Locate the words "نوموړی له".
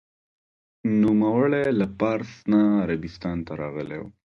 1.01-1.87